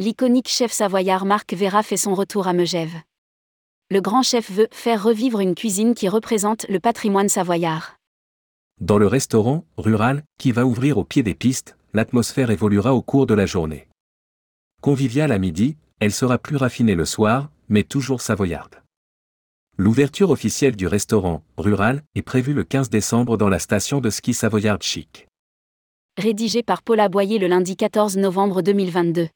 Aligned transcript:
l'iconique 0.00 0.48
chef 0.48 0.72
savoyard 0.72 1.26
Marc 1.26 1.52
Vera 1.52 1.82
fait 1.82 1.98
son 1.98 2.14
retour 2.14 2.48
à 2.48 2.54
Megève. 2.54 3.02
Le 3.90 4.00
grand 4.00 4.22
chef 4.22 4.50
veut 4.50 4.68
faire 4.70 5.02
revivre 5.02 5.40
une 5.40 5.54
cuisine 5.54 5.94
qui 5.94 6.08
représente 6.08 6.66
le 6.70 6.80
patrimoine 6.80 7.28
savoyard. 7.28 7.96
Dans 8.80 8.96
le 8.96 9.06
restaurant 9.06 9.66
rural, 9.76 10.22
qui 10.38 10.52
va 10.52 10.64
ouvrir 10.64 10.96
au 10.96 11.04
pied 11.04 11.22
des 11.22 11.34
pistes, 11.34 11.76
l'atmosphère 11.92 12.50
évoluera 12.50 12.94
au 12.94 13.02
cours 13.02 13.26
de 13.26 13.34
la 13.34 13.44
journée. 13.44 13.88
Conviviale 14.80 15.32
à 15.32 15.38
midi, 15.38 15.76
elle 15.98 16.12
sera 16.12 16.38
plus 16.38 16.56
raffinée 16.56 16.94
le 16.94 17.04
soir, 17.04 17.50
mais 17.68 17.82
toujours 17.82 18.22
savoyarde. 18.22 18.76
L'ouverture 19.76 20.30
officielle 20.30 20.76
du 20.76 20.86
restaurant 20.86 21.42
rural 21.58 22.02
est 22.14 22.22
prévue 22.22 22.54
le 22.54 22.64
15 22.64 22.88
décembre 22.88 23.36
dans 23.36 23.50
la 23.50 23.58
station 23.58 24.00
de 24.00 24.08
ski 24.08 24.32
Savoyard 24.32 24.80
Chic. 24.80 25.26
Rédigé 26.16 26.62
par 26.62 26.80
Paula 26.80 27.10
Boyer 27.10 27.38
le 27.38 27.48
lundi 27.48 27.76
14 27.76 28.16
novembre 28.16 28.62
2022. 28.62 29.28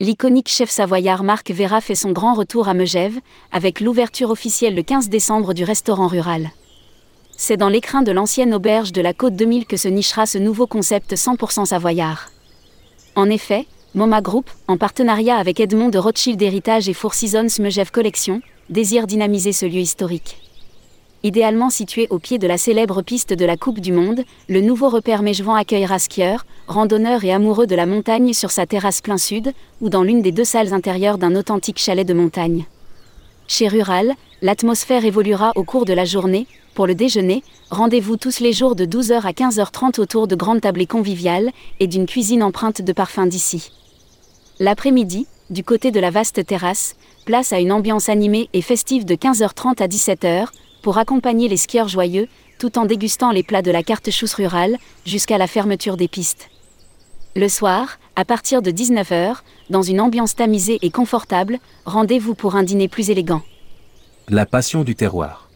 L'iconique 0.00 0.48
chef 0.48 0.70
savoyard 0.70 1.24
Marc 1.24 1.50
Vera 1.50 1.80
fait 1.80 1.96
son 1.96 2.12
grand 2.12 2.34
retour 2.34 2.68
à 2.68 2.74
Megève, 2.74 3.18
avec 3.50 3.80
l'ouverture 3.80 4.30
officielle 4.30 4.76
le 4.76 4.84
15 4.84 5.08
décembre 5.08 5.54
du 5.54 5.64
restaurant 5.64 6.06
rural. 6.06 6.52
C'est 7.36 7.56
dans 7.56 7.68
l'écrin 7.68 8.02
de 8.02 8.12
l'ancienne 8.12 8.54
auberge 8.54 8.92
de 8.92 9.00
la 9.00 9.12
Côte 9.12 9.34
2000 9.34 9.66
que 9.66 9.76
se 9.76 9.88
nichera 9.88 10.24
ce 10.26 10.38
nouveau 10.38 10.68
concept 10.68 11.14
100% 11.14 11.66
savoyard. 11.66 12.30
En 13.16 13.28
effet, 13.28 13.66
MoMA 13.96 14.20
Group, 14.20 14.48
en 14.68 14.76
partenariat 14.76 15.36
avec 15.36 15.58
Edmond 15.58 15.88
de 15.88 15.98
Rothschild 15.98 16.40
Héritage 16.40 16.88
et 16.88 16.94
Four 16.94 17.14
Seasons 17.14 17.60
Megève 17.60 17.90
Collection, 17.90 18.40
désire 18.70 19.08
dynamiser 19.08 19.52
ce 19.52 19.66
lieu 19.66 19.80
historique. 19.80 20.40
Idéalement 21.24 21.68
situé 21.68 22.06
au 22.10 22.20
pied 22.20 22.38
de 22.38 22.46
la 22.46 22.58
célèbre 22.58 23.02
piste 23.02 23.32
de 23.32 23.44
la 23.44 23.56
Coupe 23.56 23.80
du 23.80 23.90
Monde, 23.90 24.22
le 24.48 24.60
nouveau 24.60 24.88
repère 24.88 25.22
Mejvan 25.22 25.54
accueillera 25.54 25.98
skieurs, 25.98 26.46
randonneurs 26.68 27.24
et 27.24 27.32
amoureux 27.32 27.66
de 27.66 27.74
la 27.74 27.86
montagne 27.86 28.32
sur 28.32 28.52
sa 28.52 28.66
terrasse 28.66 29.00
plein 29.00 29.18
sud, 29.18 29.52
ou 29.80 29.88
dans 29.88 30.04
l'une 30.04 30.22
des 30.22 30.30
deux 30.30 30.44
salles 30.44 30.72
intérieures 30.72 31.18
d'un 31.18 31.34
authentique 31.34 31.80
chalet 31.80 32.06
de 32.06 32.14
montagne. 32.14 32.66
Chez 33.48 33.66
Rural, 33.66 34.14
l'atmosphère 34.42 35.04
évoluera 35.04 35.50
au 35.56 35.64
cours 35.64 35.86
de 35.86 35.92
la 35.92 36.04
journée. 36.04 36.46
Pour 36.74 36.86
le 36.86 36.94
déjeuner, 36.94 37.42
rendez-vous 37.70 38.16
tous 38.16 38.38
les 38.38 38.52
jours 38.52 38.76
de 38.76 38.84
12h 38.84 39.22
à 39.22 39.32
15h30 39.32 40.00
autour 40.00 40.28
de 40.28 40.36
grandes 40.36 40.60
tablées 40.60 40.86
conviviales 40.86 41.50
et 41.80 41.88
d'une 41.88 42.06
cuisine 42.06 42.44
empreinte 42.44 42.80
de 42.80 42.92
parfums 42.92 43.26
d'ici. 43.26 43.72
L'après-midi, 44.60 45.26
du 45.50 45.64
côté 45.64 45.90
de 45.90 45.98
la 45.98 46.10
vaste 46.10 46.46
terrasse, 46.46 46.94
place 47.24 47.52
à 47.52 47.58
une 47.58 47.72
ambiance 47.72 48.08
animée 48.08 48.48
et 48.52 48.62
festive 48.62 49.04
de 49.04 49.16
15h30 49.16 49.82
à 49.82 49.88
17h, 49.88 50.46
pour 50.88 50.96
accompagner 50.96 51.48
les 51.48 51.58
skieurs 51.58 51.88
joyeux, 51.88 52.28
tout 52.58 52.78
en 52.78 52.86
dégustant 52.86 53.30
les 53.30 53.42
plats 53.42 53.60
de 53.60 53.70
la 53.70 53.82
carte 53.82 54.10
chousse 54.10 54.32
rurale, 54.32 54.78
jusqu'à 55.04 55.36
la 55.36 55.46
fermeture 55.46 55.98
des 55.98 56.08
pistes. 56.08 56.48
Le 57.36 57.46
soir, 57.50 57.98
à 58.16 58.24
partir 58.24 58.62
de 58.62 58.70
19h, 58.70 59.34
dans 59.68 59.82
une 59.82 60.00
ambiance 60.00 60.34
tamisée 60.34 60.78
et 60.80 60.88
confortable, 60.88 61.58
rendez-vous 61.84 62.34
pour 62.34 62.56
un 62.56 62.62
dîner 62.62 62.88
plus 62.88 63.10
élégant. 63.10 63.42
La 64.30 64.46
passion 64.46 64.82
du 64.82 64.94
terroir. 64.94 65.50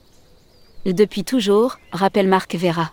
Depuis 0.84 1.24
toujours, 1.24 1.78
rappelle 1.92 2.28
Marc 2.28 2.54
Vera. 2.54 2.92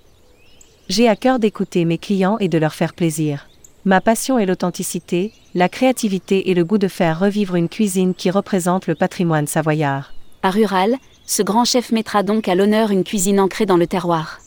J'ai 0.88 1.10
à 1.10 1.18
cœur 1.18 1.40
d'écouter 1.40 1.84
mes 1.84 1.98
clients 1.98 2.38
et 2.38 2.48
de 2.48 2.58
leur 2.58 2.74
faire 2.74 2.94
plaisir. 2.94 3.50
Ma 3.84 4.00
passion 4.00 4.40
est 4.40 4.46
l'authenticité, 4.46 5.34
la 5.56 5.68
créativité 5.68 6.50
et 6.50 6.54
le 6.54 6.64
goût 6.64 6.78
de 6.78 6.88
faire 6.88 7.20
revivre 7.20 7.56
une 7.56 7.68
cuisine 7.68 8.14
qui 8.14 8.32
représente 8.32 8.88
le 8.88 8.96
patrimoine 8.96 9.46
savoyard. 9.46 10.14
À 10.42 10.52
Rural, 10.52 10.96
ce 11.30 11.44
grand 11.44 11.64
chef 11.64 11.92
mettra 11.92 12.24
donc 12.24 12.48
à 12.48 12.56
l'honneur 12.56 12.90
une 12.90 13.04
cuisine 13.04 13.40
ancrée 13.40 13.68
dans 13.68 13.78
le 13.78 13.86
terroir. 13.86 14.40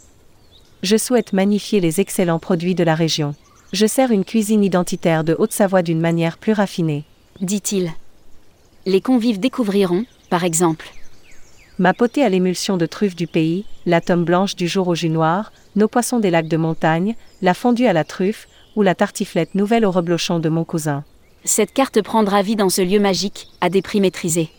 Je 0.83 0.97
souhaite 0.97 1.33
magnifier 1.33 1.79
les 1.79 2.01
excellents 2.01 2.41
produits 2.41 2.75
de 2.75 2.83
la 2.83 2.97
région. 2.97 3.37
Je 3.73 3.87
sers 3.87 4.11
une 4.11 4.25
cuisine 4.25 4.65
identitaire 4.65 5.23
de 5.23 5.37
Haute-Savoie 5.39 5.83
d'une 5.83 6.01
manière 6.01 6.39
plus 6.39 6.53
raffinée, 6.53 7.05
dit-il. 7.41 7.93
Les 8.85 9.01
convives 9.01 9.39
découvriront, 9.39 10.07
par 10.29 10.43
exemple, 10.43 10.91
ma 11.79 11.95
potée 11.95 12.25
à 12.25 12.29
l'émulsion 12.29 12.77
de 12.77 12.87
truffes 12.87 13.15
du 13.15 13.29
pays, 13.29 13.65
la 13.87 14.01
tome 14.01 14.25
blanche 14.25 14.57
du 14.57 14.67
jour 14.67 14.89
au 14.89 14.97
jus 14.97 15.09
noir, 15.09 15.53
nos 15.77 15.87
poissons 15.87 16.19
des 16.19 16.31
lacs 16.31 16.49
de 16.49 16.57
montagne, 16.57 17.15
la 17.43 17.55
fondue 17.55 17.87
à 17.87 17.93
la 17.93 18.03
truffe, 18.03 18.49
ou 18.75 18.83
la 18.83 18.97
tartiflette 18.97 19.55
nouvelle 19.55 19.85
au 19.85 19.93
reblochon 19.93 20.41
de 20.41 20.49
mon 20.49 20.65
cousin. 20.65 21.05
Cette 21.45 21.73
carte 21.73 22.03
prendra 22.03 22.43
vie 22.43 22.57
dans 22.57 22.71
ce 22.71 22.83
lieu 22.83 22.99
magique, 22.99 23.47
à 23.61 23.71
des 23.71 23.83
prix 23.83 24.01
maîtrisés. 24.01 24.51